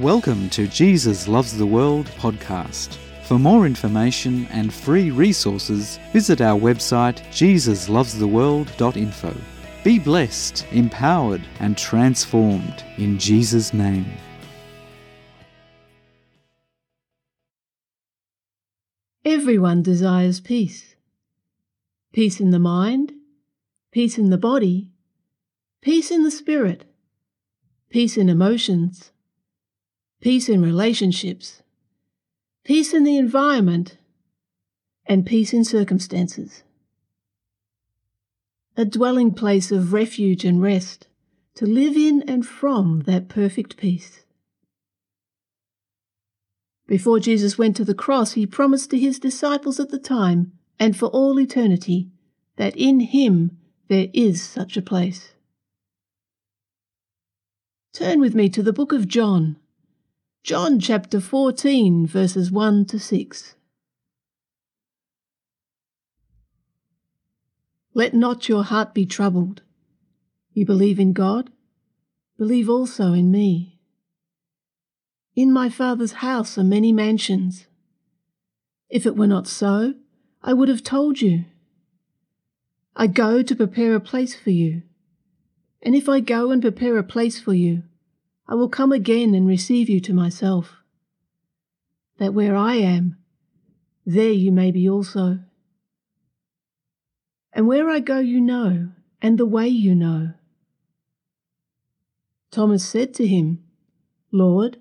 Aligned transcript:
Welcome 0.00 0.48
to 0.50 0.66
Jesus 0.66 1.28
Loves 1.28 1.56
the 1.58 1.66
World 1.66 2.06
podcast. 2.16 2.96
For 3.24 3.38
more 3.38 3.66
information 3.66 4.46
and 4.46 4.72
free 4.72 5.10
resources, 5.10 5.98
visit 6.10 6.40
our 6.40 6.58
website 6.58 7.20
jesuslovestheworld.info. 7.26 9.36
Be 9.84 9.98
blessed, 9.98 10.64
empowered, 10.70 11.42
and 11.58 11.76
transformed 11.76 12.82
in 12.96 13.18
Jesus' 13.18 13.74
name. 13.74 14.10
Everyone 19.26 19.82
desires 19.82 20.40
peace. 20.40 20.96
Peace 22.14 22.40
in 22.40 22.52
the 22.52 22.58
mind, 22.58 23.12
peace 23.92 24.16
in 24.16 24.30
the 24.30 24.38
body, 24.38 24.88
peace 25.82 26.10
in 26.10 26.22
the 26.22 26.30
spirit, 26.30 26.86
peace 27.90 28.16
in 28.16 28.30
emotions, 28.30 29.09
peace 30.20 30.48
in 30.48 30.62
relationships, 30.62 31.62
peace 32.64 32.92
in 32.92 33.04
the 33.04 33.16
environment, 33.16 33.96
and 35.06 35.26
peace 35.26 35.52
in 35.52 35.64
circumstances. 35.64 36.62
A 38.76 38.84
dwelling 38.84 39.32
place 39.32 39.72
of 39.72 39.92
refuge 39.92 40.44
and 40.44 40.62
rest 40.62 41.08
to 41.54 41.66
live 41.66 41.96
in 41.96 42.22
and 42.28 42.46
from 42.46 43.00
that 43.00 43.28
perfect 43.28 43.76
peace. 43.76 44.24
Before 46.86 47.20
Jesus 47.20 47.56
went 47.56 47.76
to 47.76 47.84
the 47.84 47.94
cross, 47.94 48.32
he 48.32 48.46
promised 48.46 48.90
to 48.90 48.98
his 48.98 49.18
disciples 49.18 49.78
at 49.78 49.90
the 49.90 49.98
time 49.98 50.52
and 50.78 50.96
for 50.96 51.06
all 51.06 51.38
eternity 51.38 52.08
that 52.56 52.76
in 52.76 53.00
him 53.00 53.58
there 53.88 54.08
is 54.12 54.42
such 54.42 54.76
a 54.76 54.82
place. 54.82 55.34
Turn 57.92 58.20
with 58.20 58.34
me 58.34 58.48
to 58.48 58.62
the 58.62 58.72
book 58.72 58.92
of 58.92 59.08
John, 59.08 59.56
John 60.42 60.80
chapter 60.80 61.20
14, 61.20 62.06
verses 62.06 62.50
1 62.50 62.86
to 62.86 62.98
6. 62.98 63.54
Let 67.92 68.14
not 68.14 68.48
your 68.48 68.64
heart 68.64 68.94
be 68.94 69.04
troubled. 69.04 69.60
You 70.54 70.64
believe 70.64 70.98
in 70.98 71.12
God? 71.12 71.50
Believe 72.38 72.70
also 72.70 73.12
in 73.12 73.30
me. 73.30 73.78
In 75.36 75.52
my 75.52 75.68
Father's 75.68 76.14
house 76.14 76.56
are 76.56 76.64
many 76.64 76.90
mansions. 76.90 77.66
If 78.88 79.04
it 79.04 79.16
were 79.16 79.26
not 79.26 79.46
so, 79.46 79.92
I 80.42 80.54
would 80.54 80.70
have 80.70 80.82
told 80.82 81.20
you. 81.20 81.44
I 82.96 83.08
go 83.08 83.42
to 83.42 83.54
prepare 83.54 83.94
a 83.94 84.00
place 84.00 84.34
for 84.34 84.50
you. 84.50 84.82
And 85.82 85.94
if 85.94 86.08
I 86.08 86.20
go 86.20 86.50
and 86.50 86.62
prepare 86.62 86.96
a 86.96 87.04
place 87.04 87.38
for 87.38 87.52
you, 87.52 87.82
I 88.50 88.54
will 88.54 88.68
come 88.68 88.90
again 88.90 89.32
and 89.32 89.46
receive 89.46 89.88
you 89.88 90.00
to 90.00 90.12
myself, 90.12 90.78
that 92.18 92.34
where 92.34 92.56
I 92.56 92.74
am, 92.74 93.16
there 94.04 94.32
you 94.32 94.50
may 94.50 94.72
be 94.72 94.90
also. 94.90 95.38
And 97.52 97.68
where 97.68 97.88
I 97.88 98.00
go 98.00 98.18
you 98.18 98.40
know, 98.40 98.88
and 99.22 99.38
the 99.38 99.46
way 99.46 99.68
you 99.68 99.94
know. 99.94 100.32
Thomas 102.50 102.84
said 102.84 103.14
to 103.14 103.26
him, 103.26 103.62
Lord, 104.32 104.78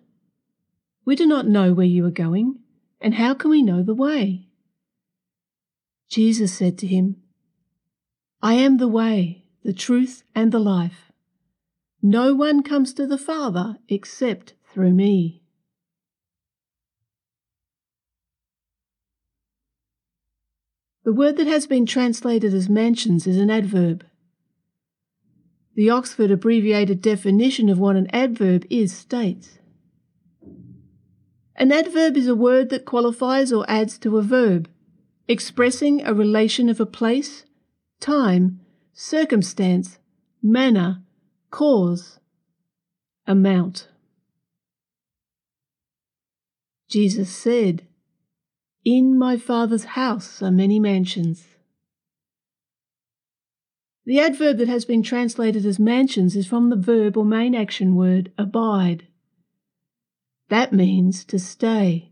we 1.06 1.16
do 1.16 1.28
not 1.28 1.48
know 1.48 1.72
where 1.72 1.86
you 1.86 2.04
are 2.08 2.12
going, 2.12 2.58
and 3.00 3.14
how 3.14 3.36
can 3.36 3.52
we 3.52 3.62
know 3.62 3.84
the 3.84 3.94
way? 3.94 4.48
Jesus 6.10 6.52
said 6.52 6.76
to 6.80 6.88
him, 6.88 7.18
I 8.42 8.56
am 8.56 8.78
the 8.78 8.88
way, 8.88 9.46
the 9.64 9.74
truth, 9.74 10.24
and 10.34 10.52
the 10.52 10.60
life. 10.60 11.09
No 12.02 12.34
one 12.34 12.64
comes 12.64 12.94
to 12.94 13.06
the 13.06 13.18
Father 13.18 13.78
except 13.88 14.54
through 14.72 14.94
me. 14.94 15.42
The 21.04 21.14
word 21.14 21.38
that 21.38 21.48
has 21.48 21.66
been 21.66 21.86
translated 21.86 22.54
as 22.54 22.70
mansions 22.70 23.26
is 23.26 23.38
an 23.38 23.50
adverb. 23.50 24.06
The 25.76 25.90
Oxford 25.90 26.30
abbreviated 26.30 27.02
definition 27.02 27.70
of 27.70 27.80
what 27.80 27.96
an 27.96 28.08
adverb 28.14 28.66
is 28.70 28.94
states 28.94 29.60
an 31.60 31.74
adverb 31.74 32.16
is 32.16 32.26
a 32.26 32.36
word 32.36 32.70
that 32.70 32.86
qualifies 32.86 33.52
or 33.52 33.70
adds 33.70 33.98
to 33.98 34.18
a 34.18 34.22
verb, 34.22 34.70
expressing 35.28 36.02
a 36.06 36.14
relation 36.14 36.70
of 36.70 36.80
a 36.80 36.86
place, 36.86 37.44
time, 38.00 38.62
circumstance, 38.94 40.00
manner, 40.42 41.04
cause, 41.52 42.20
amount. 43.26 43.88
Jesus 46.90 47.30
said, 47.30 47.88
In 48.84 49.18
my 49.18 49.38
Father's 49.38 49.86
house 49.86 50.42
are 50.42 50.52
many 50.52 50.80
mansions. 50.80 51.46
The 54.06 54.20
adverb 54.20 54.58
that 54.58 54.68
has 54.68 54.86
been 54.86 55.04
translated 55.04 55.68
as 55.68 55.78
mansions 55.78 56.36
is 56.36 56.48
from 56.48 56.72
the 56.72 56.76
verb 56.76 57.16
or 57.16 57.24
main 57.24 57.54
action 57.54 57.96
word 57.96 58.32
abide. 58.40 59.06
That 60.50 60.74
means 60.74 61.24
to 61.26 61.38
stay 61.38 62.12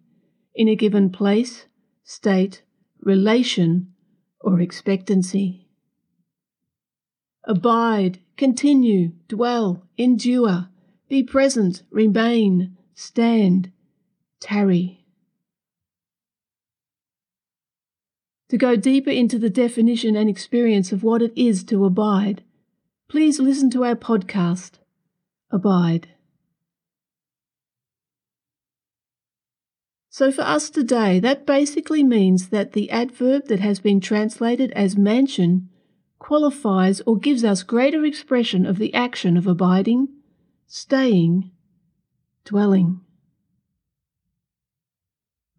in 0.54 0.68
a 0.68 0.76
given 0.76 1.10
place, 1.10 1.66
state, 2.04 2.62
relation, 3.02 3.94
or 4.40 4.62
expectancy. 4.62 5.68
Abide, 7.46 8.20
continue, 8.38 9.12
dwell, 9.28 9.84
endure, 9.98 10.70
be 11.10 11.24
present, 11.24 11.84
remain, 11.92 12.78
stand, 12.94 13.72
tarry. 14.40 15.06
To 18.50 18.58
go 18.58 18.78
deeper 18.78 19.10
into 19.10 19.38
the 19.38 19.50
definition 19.50 20.16
and 20.16 20.30
experience 20.30 20.92
of 20.94 21.04
what 21.04 21.22
it 21.22 21.34
is 21.36 21.64
to 21.66 21.84
abide, 21.84 22.44
please 23.10 23.40
listen 23.40 23.70
to 23.72 23.84
our 23.84 23.96
podcast, 23.96 24.80
Abide. 25.50 26.10
So 30.10 30.32
for 30.32 30.42
us 30.42 30.70
today, 30.70 31.20
that 31.20 31.46
basically 31.46 32.04
means 32.04 32.50
that 32.50 32.74
the 32.74 32.90
adverb 32.90 33.48
that 33.48 33.60
has 33.60 33.80
been 33.80 34.02
translated 34.02 34.72
as 34.72 34.98
mansion 34.98 35.70
qualifies 36.20 37.02
or 37.02 37.18
gives 37.18 37.44
us 37.44 37.64
greater 37.64 38.04
expression 38.06 38.66
of 38.66 38.78
the 38.78 38.94
action 38.94 39.38
of 39.38 39.48
abiding, 39.48 40.08
staying, 40.66 41.52
dwelling. 42.46 43.02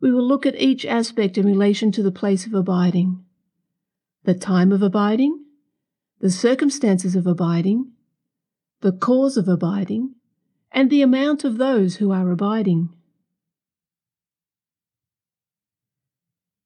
We 0.01 0.13
will 0.13 0.27
look 0.27 0.47
at 0.47 0.61
each 0.61 0.85
aspect 0.87 1.37
in 1.39 1.47
relation 1.47 1.91
to 1.93 2.03
the 2.03 2.13
place 2.13 2.47
of 2.47 2.55
abiding, 2.55 3.25
the 4.25 4.35
time 4.35 4.73
of 4.73 4.83
abiding, 4.83 5.45
the 6.21 6.31
circumstances 6.31 7.17
of 7.17 7.27
abiding, 7.27 7.93
the 8.81 8.93
cause 8.93 9.37
of 9.37 9.49
abiding, 9.49 10.15
and 10.71 10.91
the 10.91 11.03
amount 11.03 11.45
of 11.45 11.59
those 11.59 11.97
who 11.97 12.13
are 12.13 12.31
abiding. 12.31 12.91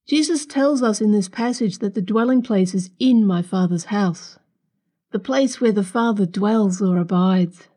Jesus 0.06 0.46
tells 0.46 0.82
us 0.82 1.00
in 1.00 1.12
this 1.12 1.28
passage 1.28 1.78
that 1.78 1.94
the 1.94 2.02
dwelling 2.02 2.42
place 2.42 2.74
is 2.74 2.90
in 2.98 3.24
my 3.24 3.40
Father's 3.40 3.86
house, 3.86 4.38
the 5.12 5.18
place 5.18 5.60
where 5.60 5.72
the 5.72 5.84
Father 5.84 6.26
dwells 6.26 6.82
or 6.82 6.98
abides. 6.98 7.68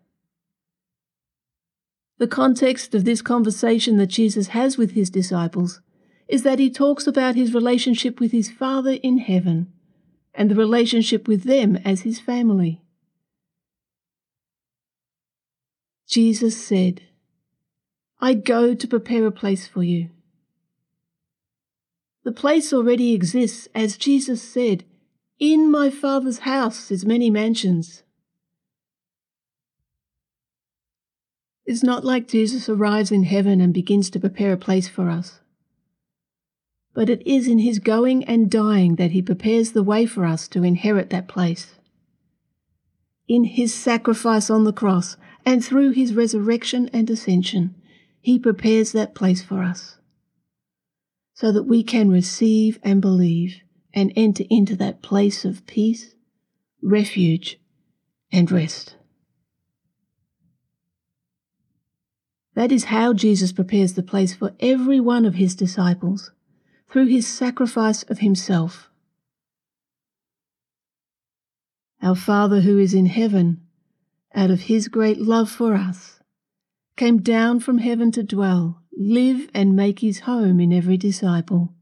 The 2.18 2.28
context 2.28 2.96
of 2.96 3.06
this 3.06 3.22
conversation 3.22 3.98
that 3.98 4.08
Jesus 4.08 4.48
has 4.48 4.78
with 4.78 4.92
his 4.92 5.10
disciples 5.10 5.82
is 6.28 6.44
that 6.44 6.60
he 6.60 6.70
talks 6.70 7.06
about 7.06 7.36
his 7.36 7.54
relationship 7.54 8.20
with 8.20 8.32
his 8.32 8.50
Father 8.50 8.98
in 9.04 9.20
heaven 9.20 9.72
and 10.34 10.50
the 10.50 10.56
relationship 10.56 11.28
with 11.28 11.44
them 11.44 11.78
as 11.86 12.02
his 12.02 12.20
family. 12.20 12.82
Jesus 16.08 16.62
said, 16.64 17.02
I 18.20 18.34
go 18.34 18.74
to 18.74 18.88
prepare 18.88 19.26
a 19.26 19.32
place 19.32 19.68
for 19.68 19.84
you. 19.84 20.10
The 22.26 22.32
place 22.32 22.74
already 22.74 23.14
exists, 23.14 23.68
as 23.76 23.98
Jesus 23.98 24.42
said, 24.42 24.84
In 25.40 25.70
my 25.70 25.92
Father's 25.92 26.40
house 26.40 26.90
is 26.90 27.06
many 27.06 27.30
mansions. 27.30 28.02
It's 31.68 31.84
not 31.84 32.04
like 32.04 32.28
Jesus 32.28 32.68
arrives 32.68 33.12
in 33.12 33.26
heaven 33.26 33.62
and 33.62 33.72
begins 33.72 34.10
to 34.10 34.20
prepare 34.20 34.54
a 34.54 34.58
place 34.58 34.88
for 34.88 35.08
us. 35.08 35.40
But 36.96 37.12
it 37.12 37.22
is 37.28 37.48
in 37.48 37.60
his 37.60 37.78
going 37.78 38.24
and 38.24 38.50
dying 38.50 38.96
that 38.96 39.12
he 39.12 39.22
prepares 39.22 39.74
the 39.74 39.84
way 39.84 40.08
for 40.08 40.26
us 40.26 40.48
to 40.48 40.64
inherit 40.64 41.12
that 41.12 41.28
place. 41.28 41.76
In 43.28 43.44
his 43.44 43.72
sacrifice 43.72 44.50
on 44.50 44.64
the 44.64 44.74
cross 44.74 45.16
and 45.46 45.64
through 45.64 45.92
his 45.92 46.16
resurrection 46.16 46.90
and 46.92 47.08
ascension, 47.08 47.76
he 48.20 48.40
prepares 48.40 48.94
that 48.94 49.14
place 49.14 49.44
for 49.44 49.62
us 49.62 50.00
so 51.36 51.52
that 51.52 51.64
we 51.64 51.84
can 51.84 52.10
receive 52.10 52.80
and 52.82 53.02
believe 53.02 53.58
and 53.94 54.12
enter 54.16 54.46
into 54.50 54.76
that 54.78 55.02
place 55.02 55.46
of 55.46 55.68
peace, 55.68 56.16
refuge, 56.82 57.60
and 58.32 58.50
rest. 58.52 58.96
That 62.56 62.72
is 62.72 62.86
how 62.86 63.14
Jesus 63.14 63.52
prepares 63.52 63.94
the 63.94 64.04
place 64.04 64.34
for 64.34 64.54
every 64.62 65.02
one 65.02 65.26
of 65.26 65.36
his 65.36 65.56
disciples, 65.56 66.32
through 66.90 67.08
his 67.08 67.28
sacrifice 67.28 68.04
of 68.04 68.20
himself. 68.20 68.90
Our 72.02 72.16
Father 72.16 72.62
who 72.62 72.80
is 72.80 72.94
in 72.94 73.08
heaven, 73.08 73.62
out 74.34 74.52
of 74.52 74.62
his 74.62 74.88
great 74.88 75.20
love 75.20 75.50
for 75.50 75.74
us, 75.74 76.20
came 76.96 77.22
down 77.22 77.60
from 77.60 77.80
heaven 77.80 78.10
to 78.12 78.24
dwell, 78.24 78.82
live, 78.98 79.50
and 79.54 79.76
make 79.76 80.00
his 80.00 80.22
home 80.22 80.60
in 80.60 80.72
every 80.72 80.98
disciple, 80.98 81.74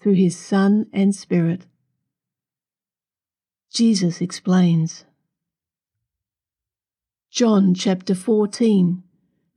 through 0.00 0.14
his 0.14 0.36
Son 0.36 0.86
and 0.92 1.14
Spirit. 1.14 1.66
Jesus 3.72 4.20
explains. 4.20 5.04
John 7.30 7.72
chapter 7.72 8.14
14, 8.14 9.02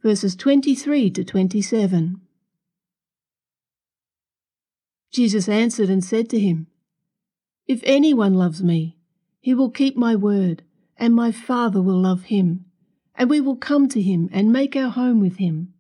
verses 0.01 0.36
23 0.36 1.09
to 1.12 1.24
27. 1.25 2.21
Jesus 5.12 5.50
answered 5.50 5.89
and 5.89 6.03
said 6.03 6.30
to 6.30 6.39
him, 6.39 6.68
If 7.68 7.81
anyone 7.83 8.33
loves 8.33 8.63
me, 8.63 8.97
he 9.42 9.53
will 9.53 9.69
keep 9.69 9.97
my 9.97 10.15
word, 10.15 10.63
and 10.97 11.13
my 11.13 11.31
Father 11.31 11.81
will 11.81 12.01
love 12.01 12.24
him, 12.24 12.65
and 13.15 13.30
we 13.30 13.42
will 13.42 13.57
come 13.57 13.88
to 13.89 14.01
him 14.01 14.30
and 14.31 14.51
make 14.51 14.75
our 14.75 14.89
home 14.89 15.19
with 15.19 15.38
him. 15.38 15.75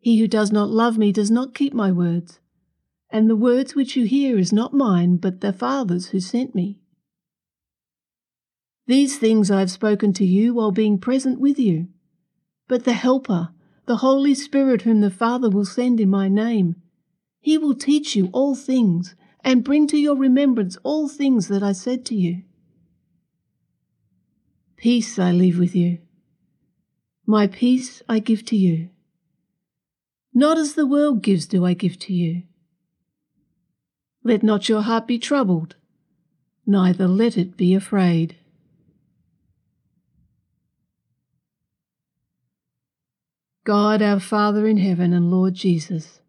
He 0.00 0.18
who 0.18 0.26
does 0.26 0.50
not 0.50 0.70
love 0.70 0.96
me 0.96 1.12
does 1.12 1.30
not 1.30 1.54
keep 1.54 1.74
my 1.74 1.92
words, 1.92 2.40
and 3.10 3.28
the 3.28 3.36
words 3.36 3.74
which 3.74 3.96
you 3.96 4.06
hear 4.06 4.38
is 4.38 4.52
not 4.52 4.72
mine, 4.72 5.16
but 5.16 5.42
the 5.42 5.52
Father's 5.52 6.06
who 6.08 6.20
sent 6.20 6.54
me. 6.54 6.80
These 8.86 9.18
things 9.18 9.50
I 9.50 9.60
have 9.60 9.70
spoken 9.70 10.14
to 10.14 10.24
you 10.24 10.54
while 10.54 10.72
being 10.72 10.98
present 10.98 11.38
with 11.38 11.58
you. 11.58 11.88
But 12.66 12.84
the 12.84 12.94
Helper, 12.94 13.50
the 13.86 13.98
Holy 13.98 14.34
Spirit, 14.34 14.82
whom 14.82 15.00
the 15.02 15.10
Father 15.10 15.50
will 15.50 15.66
send 15.66 16.00
in 16.00 16.08
my 16.08 16.28
name, 16.28 16.76
he 17.40 17.58
will 17.58 17.74
teach 17.74 18.16
you 18.16 18.30
all 18.32 18.54
things 18.54 19.14
and 19.44 19.64
bring 19.64 19.86
to 19.88 19.98
your 19.98 20.16
remembrance 20.16 20.76
all 20.82 21.08
things 21.08 21.48
that 21.48 21.62
I 21.62 21.72
said 21.72 22.04
to 22.06 22.14
you. 22.14 22.42
Peace 24.76 25.18
I 25.18 25.30
leave 25.30 25.58
with 25.58 25.76
you. 25.76 25.98
My 27.26 27.46
peace 27.46 28.02
I 28.08 28.18
give 28.18 28.46
to 28.46 28.56
you. 28.56 28.88
Not 30.32 30.58
as 30.58 30.74
the 30.74 30.86
world 30.86 31.22
gives 31.22 31.46
do 31.46 31.64
I 31.64 31.74
give 31.74 31.98
to 32.00 32.12
you. 32.12 32.42
Let 34.22 34.42
not 34.42 34.68
your 34.68 34.82
heart 34.82 35.06
be 35.06 35.18
troubled, 35.18 35.76
neither 36.66 37.08
let 37.08 37.36
it 37.36 37.56
be 37.56 37.74
afraid. 37.74 38.36
God 43.64 44.02
our 44.02 44.20
Father 44.20 44.66
in 44.66 44.78
heaven 44.78 45.12
and 45.12 45.30
Lord 45.30 45.54
Jesus, 45.54 46.20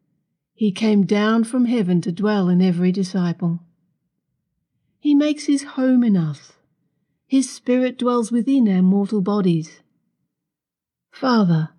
He 0.53 0.71
came 0.71 1.05
down 1.05 1.43
from 1.43 1.65
heaven 1.65 2.01
to 2.01 2.11
dwell 2.11 2.49
in 2.49 2.61
every 2.61 2.91
disciple. 2.91 3.59
He 4.99 5.15
makes 5.15 5.45
His 5.45 5.63
home 5.63 6.03
in 6.03 6.17
us. 6.17 6.53
His 7.27 7.49
Spirit 7.49 7.97
dwells 7.97 8.31
within 8.31 8.67
our 8.67 8.81
mortal 8.81 9.21
bodies. 9.21 9.81
Father, 11.11 11.69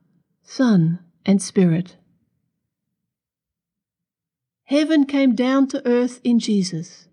Son, 0.43 0.99
and 1.27 1.41
Spirit. 1.41 1.97
Heaven 4.73 5.05
came 5.05 5.35
down 5.35 5.67
to 5.69 5.87
earth 5.87 6.19
in 6.25 6.39
Jesus. 6.39 7.07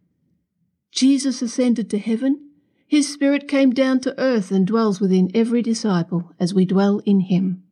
Jesus 0.94 1.42
ascended 1.42 1.90
to 1.90 2.00
heaven. 2.00 2.52
His 2.88 3.12
Spirit 3.12 3.50
came 3.50 3.72
down 3.72 4.00
to 4.00 4.18
earth 4.18 4.50
and 4.50 4.66
dwells 4.66 5.02
within 5.02 5.30
every 5.36 5.62
disciple 5.62 6.32
as 6.40 6.54
we 6.54 6.64
dwell 6.64 7.00
in 7.00 7.20
Him. 7.20 7.64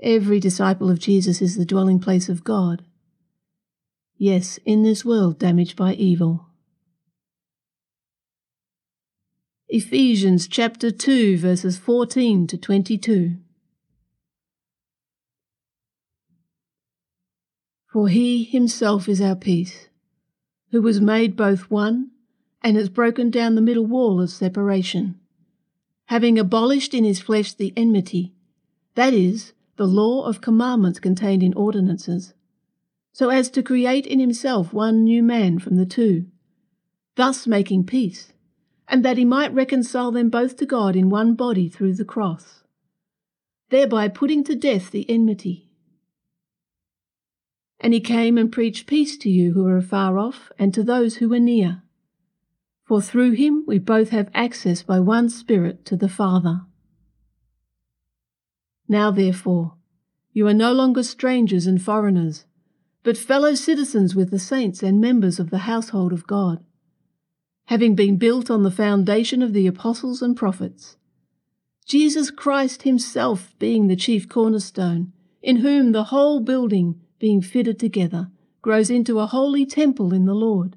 Every 0.00 0.38
disciple 0.38 0.88
of 0.88 1.00
Jesus 1.00 1.42
is 1.42 1.56
the 1.56 1.64
dwelling 1.64 1.98
place 1.98 2.28
of 2.28 2.44
God. 2.44 2.84
Yes, 4.16 4.60
in 4.64 4.84
this 4.84 5.04
world 5.04 5.40
damaged 5.40 5.74
by 5.74 5.94
evil. 5.94 6.46
Ephesians 9.68 10.46
chapter 10.46 10.92
2, 10.92 11.38
verses 11.38 11.76
14 11.76 12.46
to 12.46 12.56
22. 12.56 13.38
For 17.92 18.08
he 18.08 18.44
himself 18.44 19.06
is 19.06 19.20
our 19.20 19.36
peace, 19.36 19.88
who 20.70 20.80
was 20.80 20.98
made 20.98 21.36
both 21.36 21.70
one 21.70 22.10
and 22.62 22.74
has 22.78 22.88
broken 22.88 23.28
down 23.28 23.54
the 23.54 23.60
middle 23.60 23.84
wall 23.84 24.18
of 24.18 24.30
separation, 24.30 25.20
having 26.06 26.38
abolished 26.38 26.94
in 26.94 27.04
his 27.04 27.20
flesh 27.20 27.52
the 27.52 27.70
enmity, 27.76 28.32
that 28.94 29.12
is, 29.12 29.52
the 29.76 29.86
law 29.86 30.24
of 30.24 30.40
commandments 30.40 31.00
contained 31.00 31.42
in 31.42 31.52
ordinances, 31.52 32.32
so 33.12 33.28
as 33.28 33.50
to 33.50 33.62
create 33.62 34.06
in 34.06 34.20
himself 34.20 34.72
one 34.72 35.04
new 35.04 35.22
man 35.22 35.58
from 35.58 35.76
the 35.76 35.84
two, 35.84 36.24
thus 37.16 37.46
making 37.46 37.84
peace, 37.84 38.32
and 38.88 39.04
that 39.04 39.18
he 39.18 39.24
might 39.26 39.52
reconcile 39.52 40.10
them 40.10 40.30
both 40.30 40.56
to 40.56 40.64
God 40.64 40.96
in 40.96 41.10
one 41.10 41.34
body 41.34 41.68
through 41.68 41.92
the 41.92 42.06
cross, 42.06 42.62
thereby 43.68 44.08
putting 44.08 44.42
to 44.44 44.54
death 44.54 44.92
the 44.92 45.04
enmity. 45.10 45.68
And 47.82 47.92
he 47.92 48.00
came 48.00 48.38
and 48.38 48.50
preached 48.50 48.86
peace 48.86 49.18
to 49.18 49.28
you 49.28 49.52
who 49.52 49.66
are 49.66 49.76
afar 49.76 50.16
off 50.16 50.50
and 50.58 50.72
to 50.72 50.82
those 50.82 51.16
who 51.16 51.30
are 51.34 51.40
near. 51.40 51.82
For 52.84 53.02
through 53.02 53.32
him 53.32 53.64
we 53.66 53.78
both 53.78 54.10
have 54.10 54.30
access 54.32 54.82
by 54.82 55.00
one 55.00 55.28
Spirit 55.28 55.84
to 55.86 55.96
the 55.96 56.08
Father. 56.08 56.62
Now, 58.88 59.10
therefore, 59.10 59.74
you 60.32 60.46
are 60.46 60.54
no 60.54 60.72
longer 60.72 61.02
strangers 61.02 61.66
and 61.66 61.82
foreigners, 61.82 62.44
but 63.02 63.18
fellow 63.18 63.54
citizens 63.54 64.14
with 64.14 64.30
the 64.30 64.38
saints 64.38 64.82
and 64.82 65.00
members 65.00 65.40
of 65.40 65.50
the 65.50 65.58
household 65.58 66.12
of 66.12 66.26
God, 66.26 66.64
having 67.66 67.94
been 67.94 68.16
built 68.16 68.50
on 68.50 68.62
the 68.62 68.70
foundation 68.70 69.42
of 69.42 69.52
the 69.52 69.66
apostles 69.66 70.22
and 70.22 70.36
prophets, 70.36 70.96
Jesus 71.84 72.30
Christ 72.30 72.82
Himself 72.82 73.54
being 73.58 73.88
the 73.88 73.96
chief 73.96 74.28
cornerstone, 74.28 75.12
in 75.42 75.56
whom 75.56 75.92
the 75.92 76.04
whole 76.04 76.40
building, 76.40 77.00
being 77.22 77.40
fitted 77.40 77.78
together, 77.78 78.28
grows 78.62 78.90
into 78.90 79.20
a 79.20 79.26
holy 79.26 79.64
temple 79.64 80.12
in 80.12 80.26
the 80.26 80.34
Lord, 80.34 80.74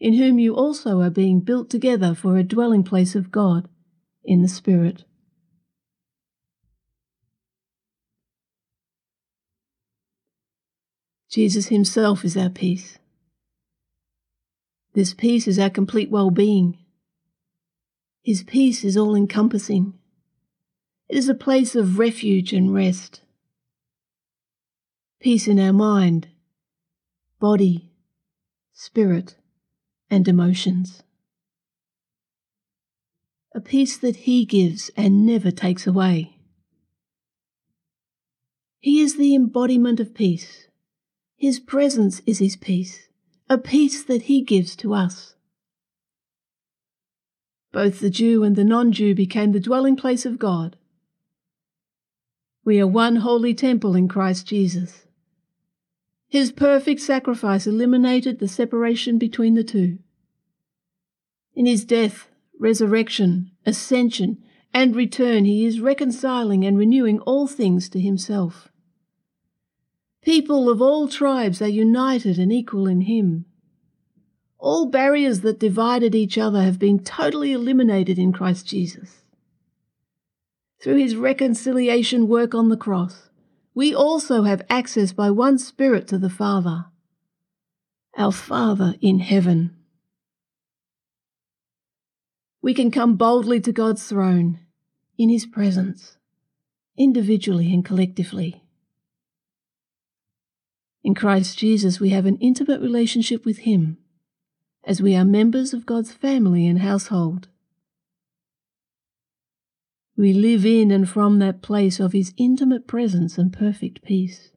in 0.00 0.14
whom 0.14 0.40
you 0.40 0.56
also 0.56 1.00
are 1.00 1.08
being 1.08 1.38
built 1.38 1.70
together 1.70 2.16
for 2.16 2.36
a 2.36 2.42
dwelling 2.42 2.82
place 2.82 3.14
of 3.14 3.30
God 3.30 3.68
in 4.24 4.42
the 4.42 4.48
Spirit. 4.48 5.04
Jesus 11.30 11.68
Himself 11.68 12.24
is 12.24 12.36
our 12.36 12.50
peace. 12.50 12.98
This 14.94 15.14
peace 15.14 15.46
is 15.46 15.60
our 15.60 15.70
complete 15.70 16.10
well 16.10 16.32
being. 16.32 16.76
His 18.24 18.42
peace 18.42 18.82
is 18.82 18.96
all 18.96 19.14
encompassing. 19.14 19.94
It 21.08 21.16
is 21.16 21.28
a 21.28 21.36
place 21.36 21.76
of 21.76 22.00
refuge 22.00 22.52
and 22.52 22.74
rest. 22.74 23.20
Peace 25.20 25.48
in 25.48 25.58
our 25.58 25.72
mind, 25.72 26.28
body, 27.40 27.92
spirit, 28.72 29.36
and 30.10 30.28
emotions. 30.28 31.02
A 33.54 33.60
peace 33.60 33.96
that 33.96 34.16
He 34.16 34.44
gives 34.44 34.90
and 34.96 35.26
never 35.26 35.50
takes 35.50 35.86
away. 35.86 36.36
He 38.80 39.00
is 39.00 39.16
the 39.16 39.34
embodiment 39.34 39.98
of 39.98 40.14
peace 40.14 40.68
his 41.38 41.60
presence 41.60 42.20
is 42.26 42.40
his 42.40 42.56
peace, 42.56 43.08
a 43.48 43.56
peace 43.56 44.02
that 44.02 44.22
he 44.22 44.42
gives 44.42 44.74
to 44.74 44.92
us. 44.92 45.36
Both 47.70 48.00
the 48.00 48.10
Jew 48.10 48.42
and 48.42 48.56
the 48.56 48.64
non 48.64 48.90
Jew 48.90 49.14
became 49.14 49.52
the 49.52 49.60
dwelling 49.60 49.94
place 49.94 50.26
of 50.26 50.40
God. 50.40 50.76
We 52.64 52.80
are 52.80 52.88
one 52.88 53.16
holy 53.16 53.54
temple 53.54 53.94
in 53.94 54.08
Christ 54.08 54.48
Jesus. 54.48 55.06
His 56.28 56.52
perfect 56.52 57.00
sacrifice 57.00 57.66
eliminated 57.66 58.38
the 58.38 58.48
separation 58.48 59.18
between 59.18 59.54
the 59.54 59.64
two. 59.64 59.98
In 61.54 61.66
his 61.66 61.84
death, 61.84 62.28
resurrection, 62.58 63.50
ascension, 63.66 64.38
and 64.72 64.94
return, 64.94 65.44
he 65.44 65.64
is 65.64 65.80
reconciling 65.80 66.64
and 66.64 66.78
renewing 66.78 67.18
all 67.20 67.46
things 67.46 67.88
to 67.88 68.00
himself. 68.00 68.68
People 70.22 70.68
of 70.68 70.82
all 70.82 71.08
tribes 71.08 71.62
are 71.62 71.68
united 71.68 72.38
and 72.38 72.52
equal 72.52 72.86
in 72.86 73.00
Him. 73.00 73.46
All 74.58 74.86
barriers 74.90 75.40
that 75.40 75.58
divided 75.58 76.14
each 76.14 76.36
other 76.36 76.62
have 76.62 76.78
been 76.78 77.02
totally 77.02 77.52
eliminated 77.52 78.18
in 78.18 78.32
Christ 78.32 78.66
Jesus. 78.66 79.22
Through 80.82 80.96
His 80.96 81.16
reconciliation 81.16 82.28
work 82.28 82.54
on 82.54 82.68
the 82.68 82.76
cross, 82.76 83.27
we 83.78 83.94
also 83.94 84.42
have 84.42 84.66
access 84.68 85.12
by 85.12 85.30
one 85.30 85.56
Spirit 85.56 86.08
to 86.08 86.18
the 86.18 86.28
Father, 86.28 86.86
our 88.16 88.32
Father 88.32 88.96
in 89.00 89.20
heaven. 89.20 89.76
We 92.60 92.74
can 92.74 92.90
come 92.90 93.14
boldly 93.14 93.60
to 93.60 93.70
God's 93.70 94.04
throne 94.04 94.58
in 95.16 95.28
His 95.28 95.46
presence, 95.46 96.16
individually 96.96 97.72
and 97.72 97.84
collectively. 97.84 98.64
In 101.04 101.14
Christ 101.14 101.56
Jesus, 101.56 102.00
we 102.00 102.10
have 102.10 102.26
an 102.26 102.38
intimate 102.38 102.80
relationship 102.80 103.44
with 103.44 103.58
Him 103.58 103.98
as 104.82 105.00
we 105.00 105.14
are 105.14 105.24
members 105.24 105.72
of 105.72 105.86
God's 105.86 106.12
family 106.12 106.66
and 106.66 106.80
household. 106.80 107.46
We 110.18 110.32
live 110.32 110.66
in 110.66 110.90
and 110.90 111.08
from 111.08 111.38
that 111.38 111.62
place 111.62 112.00
of 112.00 112.12
His 112.12 112.34
intimate 112.36 112.88
presence 112.88 113.38
and 113.38 113.52
perfect 113.52 114.02
peace. 114.02 114.50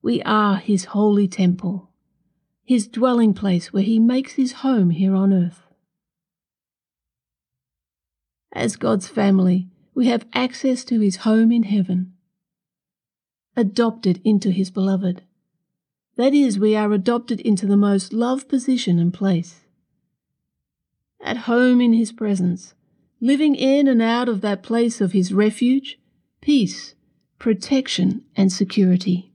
We 0.00 0.22
are 0.22 0.58
His 0.58 0.84
holy 0.84 1.26
temple, 1.26 1.90
His 2.62 2.86
dwelling 2.86 3.34
place 3.34 3.72
where 3.72 3.82
He 3.82 3.98
makes 3.98 4.34
His 4.34 4.52
home 4.52 4.90
here 4.90 5.16
on 5.16 5.32
earth. 5.32 5.60
As 8.52 8.76
God's 8.76 9.08
family, 9.08 9.66
we 9.92 10.06
have 10.06 10.24
access 10.32 10.84
to 10.84 11.00
His 11.00 11.16
home 11.16 11.50
in 11.50 11.64
heaven, 11.64 12.12
adopted 13.56 14.20
into 14.24 14.52
His 14.52 14.70
beloved. 14.70 15.22
That 16.14 16.32
is, 16.32 16.60
we 16.60 16.76
are 16.76 16.92
adopted 16.92 17.40
into 17.40 17.66
the 17.66 17.76
most 17.76 18.12
loved 18.12 18.48
position 18.48 19.00
and 19.00 19.12
place. 19.12 19.62
At 21.20 21.38
home 21.38 21.80
in 21.80 21.92
His 21.92 22.12
presence, 22.12 22.74
living 23.22 23.54
in 23.54 23.86
and 23.86 24.02
out 24.02 24.28
of 24.28 24.40
that 24.40 24.64
place 24.64 25.00
of 25.00 25.12
His 25.12 25.32
refuge, 25.32 25.98
peace, 26.40 26.96
protection, 27.38 28.24
and 28.36 28.52
security. 28.52 29.32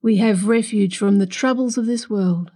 We 0.00 0.18
have 0.18 0.46
refuge 0.46 0.96
from 0.96 1.18
the 1.18 1.26
troubles 1.26 1.76
of 1.76 1.86
this 1.86 2.08
world, 2.08 2.52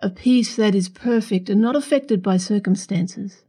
a 0.00 0.08
peace 0.08 0.56
that 0.56 0.74
is 0.74 0.88
perfect 0.88 1.50
and 1.50 1.60
not 1.60 1.76
affected 1.76 2.22
by 2.22 2.38
circumstances. 2.38 3.42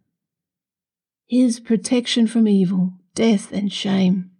His 1.28 1.62
protection 1.62 2.28
from 2.28 2.46
evil, 2.46 2.94
death, 3.14 3.54
and 3.54 3.72
shame. 3.72 4.32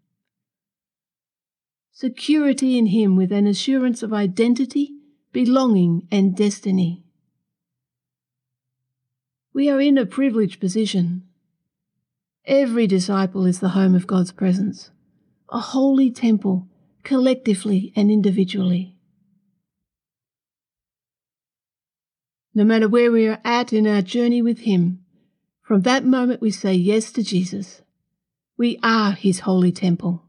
Security 1.94 2.78
in 2.78 2.88
Him 2.88 3.16
with 3.16 3.32
an 3.32 3.48
assurance 3.48 4.04
of 4.04 4.12
identity, 4.12 4.95
belonging, 5.36 6.08
and 6.10 6.34
destiny. 6.34 7.04
We 9.54 9.70
are 9.70 9.82
in 9.82 9.98
a 9.98 10.06
privileged 10.06 10.62
position. 10.62 11.24
Every 12.46 12.88
disciple 12.88 13.46
is 13.46 13.60
the 13.60 13.76
home 13.76 13.96
of 13.96 14.08
God's 14.08 14.32
presence, 14.32 14.92
a 15.50 15.60
holy 15.60 16.10
temple, 16.10 16.70
collectively 17.04 17.92
and 17.98 18.10
individually. 18.10 18.96
No 22.54 22.64
matter 22.64 22.88
where 22.88 23.12
we 23.12 23.28
are 23.28 23.42
at 23.44 23.74
in 23.74 23.86
our 23.88 24.02
journey 24.02 24.42
with 24.42 24.60
Him, 24.60 25.04
from 25.62 25.82
that 25.82 26.06
moment 26.06 26.40
we 26.40 26.50
say 26.50 26.74
yes 26.74 27.12
to 27.12 27.22
Jesus. 27.22 27.82
We 28.58 28.80
are 28.82 29.12
His 29.12 29.42
holy 29.42 29.74
temple. 29.74 30.24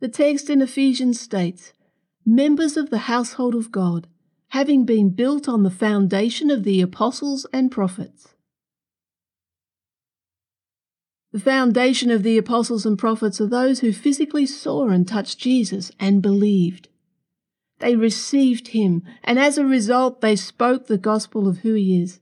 The 0.00 0.08
text 0.08 0.50
in 0.50 0.60
Ephesians 0.60 1.20
states, 1.20 1.72
members 2.24 2.76
of 2.76 2.90
the 2.90 2.98
household 2.98 3.54
of 3.54 3.72
God, 3.72 4.06
having 4.48 4.84
been 4.84 5.10
built 5.10 5.48
on 5.48 5.62
the 5.62 5.70
foundation 5.70 6.50
of 6.50 6.64
the 6.64 6.80
apostles 6.80 7.46
and 7.52 7.70
prophets. 7.70 8.34
The 11.32 11.40
foundation 11.40 12.10
of 12.10 12.22
the 12.22 12.36
apostles 12.36 12.84
and 12.84 12.98
prophets 12.98 13.40
are 13.40 13.46
those 13.46 13.80
who 13.80 13.92
physically 13.92 14.44
saw 14.44 14.88
and 14.88 15.08
touched 15.08 15.38
Jesus 15.38 15.90
and 15.98 16.20
believed. 16.20 16.88
They 17.78 17.96
received 17.96 18.68
him, 18.68 19.02
and 19.24 19.38
as 19.38 19.56
a 19.56 19.64
result, 19.64 20.20
they 20.20 20.36
spoke 20.36 20.86
the 20.86 20.98
gospel 20.98 21.48
of 21.48 21.58
who 21.58 21.72
he 21.72 22.00
is, 22.00 22.20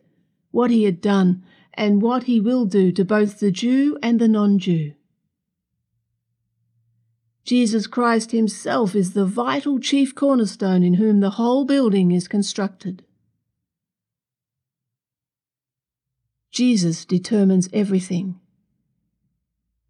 what 0.52 0.70
he 0.70 0.84
had 0.84 1.00
done, 1.00 1.42
and 1.74 2.00
what 2.00 2.24
he 2.24 2.40
will 2.40 2.66
do 2.66 2.92
to 2.92 3.04
both 3.04 3.40
the 3.40 3.50
Jew 3.50 3.98
and 4.02 4.20
the 4.20 4.28
non 4.28 4.58
Jew. 4.58 4.94
Jesus 7.50 7.88
Christ 7.88 8.30
himself 8.30 8.94
is 8.94 9.12
the 9.12 9.26
vital 9.26 9.80
chief 9.80 10.14
cornerstone 10.14 10.84
in 10.84 10.94
whom 10.94 11.18
the 11.18 11.30
whole 11.30 11.64
building 11.64 12.12
is 12.12 12.28
constructed. 12.28 13.04
Jesus 16.52 17.04
determines 17.04 17.68
everything. 17.72 18.38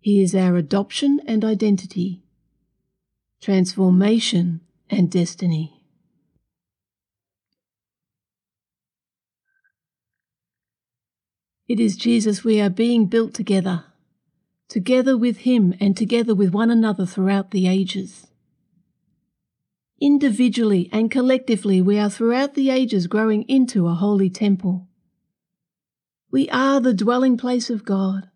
He 0.00 0.22
is 0.22 0.34
our 0.34 0.56
adoption 0.56 1.20
and 1.26 1.44
identity, 1.44 2.22
transformation 3.42 4.62
and 4.88 5.10
destiny. 5.10 5.84
It 11.68 11.78
is 11.78 11.94
Jesus 11.94 12.42
we 12.42 12.58
are 12.58 12.70
being 12.70 13.04
built 13.04 13.34
together, 13.34 13.84
together 14.70 15.18
with 15.18 15.38
Him 15.38 15.74
and 15.80 15.96
together 15.96 16.34
with 16.34 16.54
one 16.54 16.70
another 16.70 17.04
throughout 17.04 17.50
the 17.50 17.66
ages. 17.66 18.28
Individually 20.00 20.88
and 20.92 21.10
collectively, 21.10 21.82
we 21.82 21.98
are 21.98 22.08
throughout 22.08 22.54
the 22.54 22.70
ages 22.70 23.08
growing 23.08 23.42
into 23.48 23.88
a 23.88 23.94
holy 23.94 24.30
temple. 24.30 24.86
We 26.30 26.48
are 26.50 26.80
the 26.80 26.94
dwelling 26.94 27.36
place 27.36 27.68
of 27.68 27.84
God. 27.84 28.30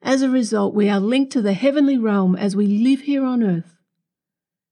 As 0.00 0.22
a 0.22 0.30
result, 0.30 0.74
we 0.74 0.88
are 0.88 1.00
linked 1.00 1.32
to 1.32 1.42
the 1.42 1.54
heavenly 1.54 1.98
realm 1.98 2.36
as 2.36 2.54
we 2.54 2.66
live 2.66 3.00
here 3.00 3.24
on 3.24 3.42
earth. 3.42 3.74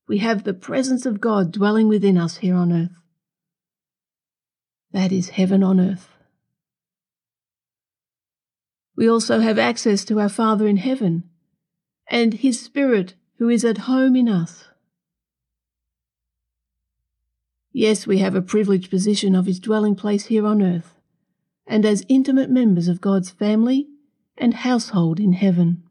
We 0.07 0.19
have 0.19 0.45
the 0.45 0.55
presence 0.55 1.05
of 1.05 1.21
God 1.21 1.51
dwelling 1.51 1.89
within 1.89 2.17
us 2.17 2.37
here 2.37 2.55
on 2.55 2.73
earth. 2.73 2.97
That 4.93 5.11
is 5.11 5.31
heaven 5.31 5.65
on 5.65 5.81
earth. 5.81 6.12
We 8.97 9.09
also 9.09 9.41
have 9.41 9.59
access 9.59 10.05
to 10.07 10.21
our 10.21 10.29
Father 10.29 10.67
in 10.67 10.77
heaven 10.77 11.25
and 12.09 12.35
His 12.35 12.61
Spirit 12.61 13.15
who 13.39 13.49
is 13.49 13.65
at 13.65 13.79
home 13.79 14.15
in 14.15 14.29
us. 14.29 14.69
Yes, 17.73 18.07
we 18.07 18.19
have 18.19 18.35
a 18.35 18.43
privileged 18.43 18.91
position 18.91 19.35
of 19.35 19.47
His 19.47 19.59
dwelling 19.59 19.95
place 19.95 20.27
here 20.27 20.47
on 20.47 20.63
earth, 20.63 20.99
and 21.67 21.87
as 21.87 22.05
intimate 22.09 22.51
members 22.51 22.87
of 22.87 23.01
God's 23.01 23.31
family 23.31 23.89
and 24.37 24.55
household 24.55 25.19
in 25.19 25.33
heaven. 25.33 25.83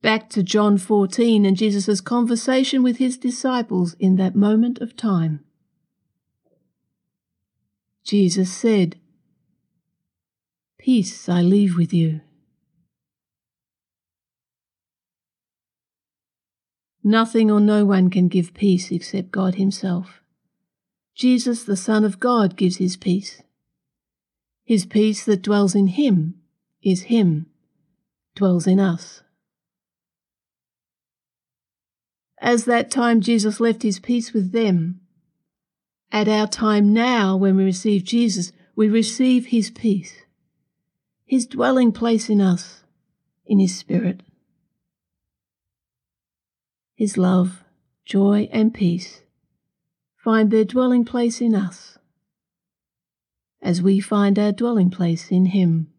Back 0.00 0.30
to 0.30 0.44
John 0.44 0.78
14 0.78 1.44
and 1.44 1.56
Jesus' 1.56 2.00
conversation 2.00 2.82
with 2.82 2.98
his 2.98 3.16
disciples 3.16 3.94
in 3.98 4.16
that 4.16 4.36
moment 4.36 4.78
of 4.80 4.96
time. 4.96 5.44
Jesus 8.04 8.52
said, 8.52 8.96
Peace 10.78 11.28
I 11.28 11.42
leave 11.42 11.76
with 11.76 11.92
you. 11.92 12.20
Nothing 17.02 17.50
or 17.50 17.58
no 17.58 17.84
one 17.84 18.10
can 18.10 18.28
give 18.28 18.54
peace 18.54 18.92
except 18.92 19.32
God 19.32 19.56
Himself. 19.56 20.20
Jesus, 21.16 21.64
the 21.64 21.76
Son 21.76 22.04
of 22.04 22.20
God, 22.20 22.56
gives 22.56 22.76
His 22.76 22.96
peace. 22.96 23.42
His 24.64 24.86
peace 24.86 25.24
that 25.24 25.42
dwells 25.42 25.74
in 25.74 25.88
Him 25.88 26.36
is 26.80 27.02
Him, 27.02 27.46
dwells 28.36 28.68
in 28.68 28.78
us. 28.78 29.22
As 32.40 32.66
that 32.66 32.88
time 32.88 33.20
Jesus 33.20 33.58
left 33.58 33.82
His 33.82 33.98
peace 33.98 34.32
with 34.32 34.52
them, 34.52 35.00
at 36.12 36.28
our 36.28 36.46
time 36.46 36.92
now, 36.92 37.36
when 37.36 37.56
we 37.56 37.64
receive 37.64 38.04
Jesus, 38.04 38.52
we 38.76 38.88
receive 38.88 39.46
His 39.46 39.70
peace 39.70 40.22
his 41.28 41.46
dwelling 41.46 41.92
place 41.92 42.30
in 42.30 42.40
us, 42.40 42.82
in 43.46 43.58
his 43.58 43.76
spirit. 43.76 44.22
His 46.94 47.18
love, 47.18 47.62
joy, 48.06 48.48
and 48.50 48.72
peace 48.72 49.20
find 50.16 50.50
their 50.50 50.64
dwelling 50.64 51.04
place 51.04 51.40
in 51.40 51.54
us 51.54 51.98
as 53.60 53.82
we 53.82 54.00
find 54.00 54.38
our 54.38 54.52
dwelling 54.52 54.90
place 54.90 55.30
in 55.30 55.46
him. 55.46 55.92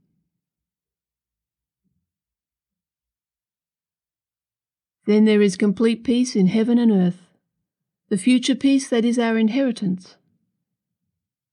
Then 5.05 5.25
there 5.25 5.41
is 5.41 5.57
complete 5.57 6.03
peace 6.03 6.36
in 6.36 6.48
heaven 6.48 6.79
and 6.79 6.91
earth, 6.91 7.21
the 8.09 8.17
future 8.17 8.55
peace 8.55 8.89
that 8.89 9.05
is 9.05 9.19
our 9.19 9.38
inheritance 9.38 10.15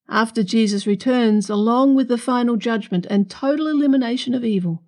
after 0.08 0.42
Jesus 0.42 0.86
returns, 0.86 1.50
along 1.50 1.94
with 1.94 2.08
the 2.08 2.18
final 2.18 2.56
judgment 2.56 3.06
and 3.10 3.28
total 3.28 3.66
elimination 3.66 4.34
of 4.34 4.44
evil, 4.44 4.82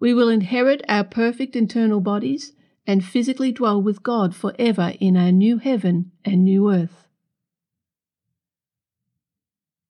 we 0.00 0.14
will 0.14 0.28
inherit 0.28 0.82
our 0.88 1.04
perfect 1.04 1.54
internal 1.54 2.00
bodies 2.00 2.52
and 2.86 3.04
physically 3.04 3.52
dwell 3.52 3.80
with 3.80 4.02
God 4.02 4.34
forever 4.34 4.94
in 5.00 5.16
our 5.16 5.32
new 5.32 5.58
heaven 5.58 6.12
and 6.24 6.44
new 6.44 6.70
earth. 6.72 7.08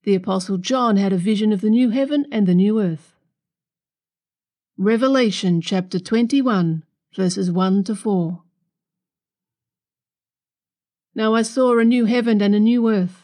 The 0.04 0.14
Apostle 0.14 0.58
John 0.58 0.96
had 0.96 1.12
a 1.12 1.16
vision 1.16 1.52
of 1.52 1.60
the 1.60 1.70
new 1.70 1.90
heaven 1.90 2.26
and 2.30 2.46
the 2.46 2.54
new 2.54 2.80
earth. 2.80 3.14
Revelation 4.76 5.60
chapter 5.60 5.98
21, 5.98 6.84
verses 7.14 7.50
1 7.50 7.84
to 7.84 7.94
4. 7.94 8.42
Now 11.14 11.34
I 11.34 11.42
saw 11.42 11.78
a 11.78 11.84
new 11.84 12.04
heaven 12.06 12.42
and 12.42 12.54
a 12.54 12.60
new 12.60 12.88
earth, 12.88 13.23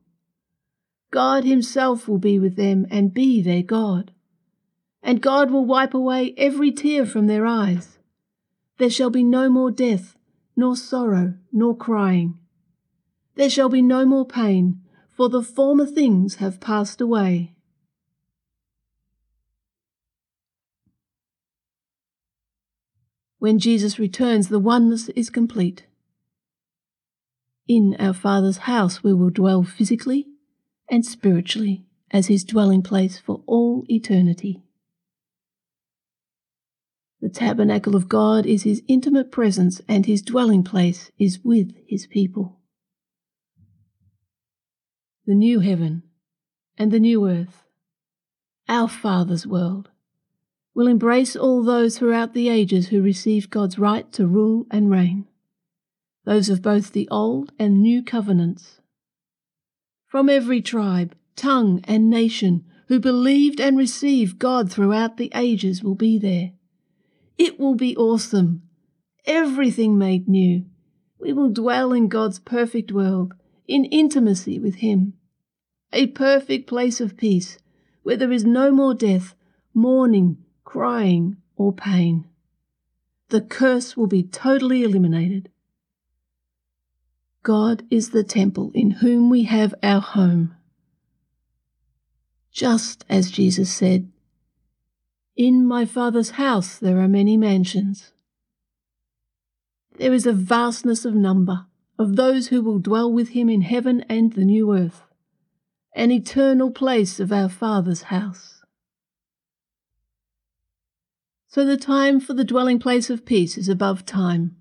God 1.11 1.43
himself 1.43 2.07
will 2.07 2.17
be 2.17 2.39
with 2.39 2.55
them 2.55 2.87
and 2.89 3.13
be 3.13 3.41
their 3.41 3.61
God. 3.61 4.11
And 5.03 5.21
God 5.21 5.51
will 5.51 5.65
wipe 5.65 5.93
away 5.93 6.33
every 6.37 6.71
tear 6.71 7.05
from 7.05 7.27
their 7.27 7.45
eyes. 7.45 7.99
There 8.77 8.89
shall 8.89 9.09
be 9.09 9.23
no 9.23 9.49
more 9.49 9.71
death, 9.71 10.15
nor 10.55 10.77
sorrow, 10.77 11.33
nor 11.51 11.75
crying. 11.75 12.39
There 13.35 13.49
shall 13.49 13.67
be 13.67 13.81
no 13.81 14.05
more 14.05 14.25
pain, 14.25 14.81
for 15.09 15.27
the 15.27 15.43
former 15.43 15.85
things 15.85 16.35
have 16.35 16.61
passed 16.61 17.01
away. 17.01 17.53
When 23.37 23.59
Jesus 23.59 23.99
returns, 23.99 24.47
the 24.47 24.59
oneness 24.59 25.09
is 25.09 25.29
complete. 25.29 25.87
In 27.67 27.95
our 27.99 28.13
Father's 28.13 28.59
house, 28.59 29.03
we 29.03 29.13
will 29.13 29.31
dwell 29.31 29.63
physically 29.63 30.30
and 30.91 31.05
spiritually 31.05 31.85
as 32.11 32.27
His 32.27 32.43
dwelling 32.43 32.83
place 32.83 33.17
for 33.17 33.41
all 33.47 33.85
eternity. 33.89 34.61
The 37.21 37.29
tabernacle 37.29 37.95
of 37.95 38.09
God 38.09 38.45
is 38.45 38.63
His 38.63 38.83
intimate 38.87 39.31
presence, 39.31 39.81
and 39.87 40.05
His 40.05 40.21
dwelling 40.21 40.63
place 40.63 41.11
is 41.17 41.39
with 41.43 41.73
His 41.87 42.05
people. 42.05 42.59
The 45.25 45.35
new 45.35 45.61
heaven 45.61 46.03
and 46.77 46.91
the 46.91 46.99
new 46.99 47.29
earth, 47.29 47.63
our 48.67 48.89
Father's 48.89 49.47
world, 49.47 49.89
will 50.73 50.87
embrace 50.87 51.35
all 51.35 51.63
those 51.63 51.97
throughout 51.97 52.33
the 52.33 52.49
ages 52.49 52.89
who 52.89 53.01
received 53.01 53.49
God's 53.49 53.79
right 53.79 54.11
to 54.13 54.27
rule 54.27 54.65
and 54.71 54.89
reign, 54.89 55.27
those 56.25 56.49
of 56.49 56.61
both 56.61 56.91
the 56.91 57.07
Old 57.09 57.53
and 57.57 57.81
New 57.81 58.03
Covenants. 58.03 58.80
From 60.11 60.27
every 60.27 60.61
tribe, 60.61 61.15
tongue, 61.37 61.79
and 61.85 62.09
nation 62.09 62.65
who 62.89 62.99
believed 62.99 63.61
and 63.61 63.77
received 63.77 64.39
God 64.39 64.69
throughout 64.69 65.15
the 65.15 65.31
ages 65.33 65.81
will 65.81 65.95
be 65.95 66.19
there. 66.19 66.51
It 67.37 67.57
will 67.57 67.75
be 67.75 67.95
awesome. 67.95 68.63
Everything 69.25 69.97
made 69.97 70.27
new. 70.27 70.65
We 71.17 71.31
will 71.31 71.49
dwell 71.49 71.93
in 71.93 72.09
God's 72.09 72.39
perfect 72.39 72.91
world, 72.91 73.35
in 73.69 73.85
intimacy 73.85 74.59
with 74.59 74.75
Him. 74.75 75.13
A 75.93 76.07
perfect 76.07 76.67
place 76.67 76.99
of 76.99 77.15
peace, 77.15 77.57
where 78.03 78.17
there 78.17 78.33
is 78.33 78.43
no 78.43 78.69
more 78.69 78.93
death, 78.93 79.33
mourning, 79.73 80.39
crying, 80.65 81.37
or 81.55 81.71
pain. 81.71 82.27
The 83.29 83.39
curse 83.39 83.95
will 83.95 84.07
be 84.07 84.23
totally 84.23 84.83
eliminated. 84.83 85.47
God 87.43 87.83
is 87.89 88.11
the 88.11 88.23
temple 88.23 88.71
in 88.75 88.91
whom 88.91 89.29
we 89.29 89.43
have 89.43 89.73
our 89.81 90.01
home. 90.01 90.55
Just 92.51 93.03
as 93.09 93.31
Jesus 93.31 93.73
said, 93.73 94.11
In 95.35 95.65
my 95.65 95.85
Father's 95.85 96.31
house 96.31 96.77
there 96.77 96.99
are 96.99 97.07
many 97.07 97.37
mansions. 97.37 98.11
There 99.97 100.13
is 100.13 100.25
a 100.25 100.33
vastness 100.33 101.03
of 101.03 101.15
number 101.15 101.65
of 101.97 102.15
those 102.15 102.47
who 102.47 102.61
will 102.61 102.79
dwell 102.79 103.11
with 103.11 103.29
him 103.29 103.49
in 103.49 103.61
heaven 103.61 104.05
and 104.09 104.33
the 104.33 104.45
new 104.45 104.75
earth, 104.75 105.03
an 105.95 106.11
eternal 106.11 106.71
place 106.71 107.19
of 107.19 107.31
our 107.31 107.49
Father's 107.49 108.03
house. 108.03 108.63
So 111.47 111.65
the 111.65 111.77
time 111.77 112.19
for 112.19 112.33
the 112.33 112.45
dwelling 112.45 112.79
place 112.79 113.09
of 113.09 113.25
peace 113.25 113.57
is 113.57 113.67
above 113.67 114.05
time. 114.05 114.60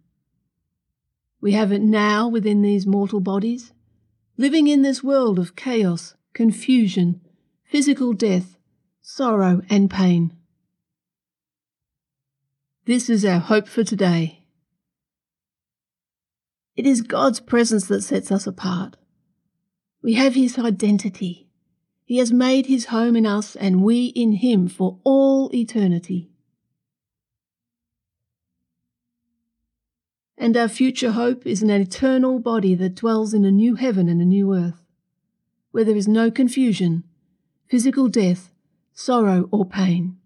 We 1.40 1.52
have 1.52 1.72
it 1.72 1.80
now 1.80 2.28
within 2.28 2.62
these 2.62 2.86
mortal 2.86 3.20
bodies, 3.20 3.72
living 4.36 4.68
in 4.68 4.82
this 4.82 5.02
world 5.02 5.38
of 5.38 5.56
chaos, 5.56 6.14
confusion, 6.34 7.20
physical 7.64 8.12
death, 8.12 8.56
sorrow, 9.00 9.62
and 9.70 9.90
pain. 9.90 10.34
This 12.84 13.08
is 13.08 13.24
our 13.24 13.38
hope 13.38 13.68
for 13.68 13.84
today. 13.84 14.44
It 16.76 16.86
is 16.86 17.02
God's 17.02 17.40
presence 17.40 17.86
that 17.88 18.02
sets 18.02 18.30
us 18.32 18.46
apart. 18.46 18.96
We 20.02 20.14
have 20.14 20.34
His 20.34 20.58
identity. 20.58 21.48
He 22.04 22.18
has 22.18 22.32
made 22.32 22.66
His 22.66 22.86
home 22.86 23.16
in 23.16 23.26
us 23.26 23.54
and 23.56 23.82
we 23.82 24.06
in 24.06 24.32
Him 24.32 24.68
for 24.68 24.98
all 25.04 25.54
eternity. 25.54 26.29
And 30.40 30.56
our 30.56 30.68
future 30.68 31.12
hope 31.12 31.46
is 31.46 31.62
an 31.62 31.68
eternal 31.68 32.38
body 32.38 32.74
that 32.74 32.94
dwells 32.94 33.34
in 33.34 33.44
a 33.44 33.50
new 33.50 33.74
heaven 33.74 34.08
and 34.08 34.22
a 34.22 34.24
new 34.24 34.54
earth, 34.54 34.82
where 35.70 35.84
there 35.84 35.94
is 35.94 36.08
no 36.08 36.30
confusion, 36.30 37.04
physical 37.68 38.08
death, 38.08 38.50
sorrow, 38.94 39.50
or 39.52 39.66
pain. 39.66 40.16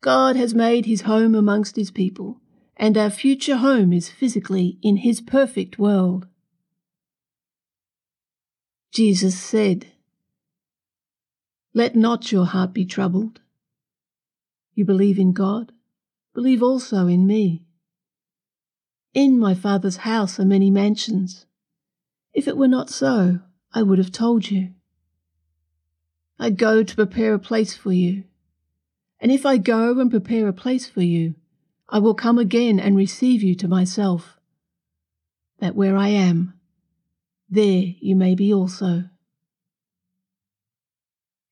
God 0.00 0.36
has 0.36 0.54
made 0.54 0.86
his 0.86 1.02
home 1.02 1.34
amongst 1.34 1.76
his 1.76 1.90
people, 1.90 2.40
and 2.78 2.96
our 2.96 3.10
future 3.10 3.56
home 3.56 3.92
is 3.92 4.08
physically 4.08 4.78
in 4.80 4.98
his 4.98 5.20
perfect 5.20 5.78
world. 5.78 6.26
Jesus 8.90 9.38
said, 9.38 9.88
Let 11.74 11.94
not 11.94 12.32
your 12.32 12.46
heart 12.46 12.72
be 12.72 12.86
troubled. 12.86 13.40
You 14.74 14.86
believe 14.86 15.18
in 15.18 15.34
God, 15.34 15.72
believe 16.32 16.62
also 16.62 17.06
in 17.06 17.26
me. 17.26 17.65
In 19.16 19.38
my 19.38 19.54
Father's 19.54 19.96
house 19.96 20.38
are 20.38 20.44
many 20.44 20.70
mansions. 20.70 21.46
If 22.34 22.46
it 22.46 22.54
were 22.54 22.68
not 22.68 22.90
so, 22.90 23.40
I 23.72 23.82
would 23.82 23.96
have 23.96 24.12
told 24.12 24.50
you. 24.50 24.74
I 26.38 26.50
go 26.50 26.82
to 26.82 26.94
prepare 26.94 27.32
a 27.32 27.38
place 27.38 27.74
for 27.74 27.92
you. 27.92 28.24
And 29.18 29.32
if 29.32 29.46
I 29.46 29.56
go 29.56 29.98
and 29.98 30.10
prepare 30.10 30.48
a 30.48 30.52
place 30.52 30.86
for 30.86 31.00
you, 31.00 31.34
I 31.88 31.98
will 31.98 32.12
come 32.12 32.38
again 32.38 32.78
and 32.78 32.94
receive 32.94 33.42
you 33.42 33.54
to 33.54 33.66
myself, 33.66 34.38
that 35.60 35.74
where 35.74 35.96
I 35.96 36.08
am, 36.08 36.52
there 37.48 37.94
you 37.98 38.16
may 38.16 38.34
be 38.34 38.52
also. 38.52 39.04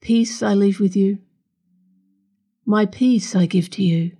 Peace 0.02 0.42
I 0.42 0.52
leave 0.52 0.80
with 0.80 0.94
you. 0.94 1.20
My 2.66 2.84
peace 2.84 3.34
I 3.34 3.46
give 3.46 3.70
to 3.70 3.82
you. 3.82 4.18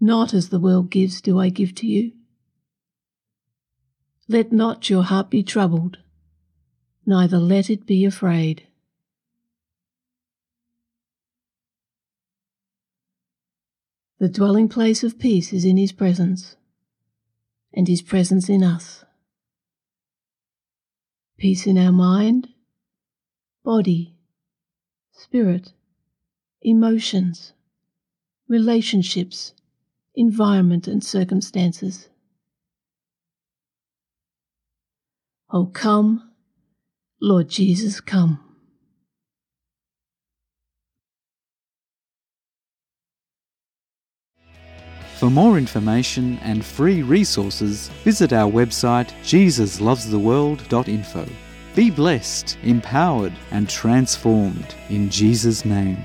Not 0.00 0.32
as 0.32 0.50
the 0.50 0.60
world 0.60 0.90
gives 0.90 1.20
do 1.20 1.38
I 1.38 1.48
give 1.48 1.74
to 1.76 1.86
you. 1.86 2.12
Let 4.28 4.52
not 4.52 4.90
your 4.90 5.02
heart 5.02 5.30
be 5.30 5.42
troubled, 5.42 5.98
neither 7.06 7.38
let 7.38 7.70
it 7.70 7.86
be 7.86 8.04
afraid. 8.04 8.64
The 14.18 14.28
dwelling 14.28 14.68
place 14.68 15.02
of 15.02 15.18
peace 15.18 15.52
is 15.52 15.64
in 15.64 15.76
His 15.76 15.92
presence, 15.92 16.56
and 17.72 17.88
His 17.88 18.02
presence 18.02 18.48
in 18.48 18.62
us. 18.62 19.04
Peace 21.38 21.66
in 21.66 21.78
our 21.78 21.92
mind, 21.92 22.48
body, 23.64 24.16
spirit, 25.12 25.72
emotions, 26.62 27.52
relationships, 28.48 29.54
environment, 30.18 30.88
and 30.88 31.02
circumstances. 31.02 32.08
Oh, 35.50 35.66
come, 35.66 36.30
Lord 37.20 37.48
Jesus, 37.48 38.00
come. 38.00 38.40
For 45.18 45.30
more 45.30 45.58
information 45.58 46.38
and 46.42 46.64
free 46.64 47.02
resources, 47.02 47.88
visit 48.04 48.32
our 48.32 48.50
website 48.50 49.10
jesuslovestheworld.info. 49.22 51.28
Be 51.74 51.90
blessed, 51.90 52.56
empowered, 52.62 53.34
and 53.50 53.68
transformed 53.68 54.74
in 54.88 55.10
Jesus' 55.10 55.64
name. 55.64 55.98